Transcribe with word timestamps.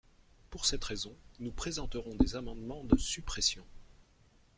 Pour 0.49 0.65
cette 0.65 0.83
raison, 0.83 1.15
nous 1.39 1.51
présenterons 1.51 2.15
des 2.15 2.35
amendements 2.35 2.83
de 2.85 2.97
suppression. 2.97 3.63